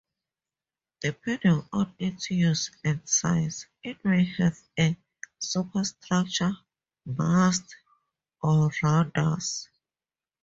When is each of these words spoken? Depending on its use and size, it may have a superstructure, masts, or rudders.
Depending 1.01 1.63
on 1.71 1.93
its 1.99 2.31
use 2.31 2.71
and 2.83 3.07
size, 3.07 3.67
it 3.83 4.03
may 4.03 4.25
have 4.39 4.57
a 4.79 4.97
superstructure, 5.37 6.53
masts, 7.05 7.75
or 8.41 8.71
rudders. 8.81 9.69